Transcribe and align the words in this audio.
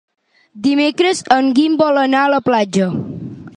Dimecres 0.67 1.21
en 1.37 1.51
Guim 1.59 1.77
vol 1.83 2.01
anar 2.07 2.25
a 2.25 2.35
la 2.37 2.43
platja. 2.51 2.91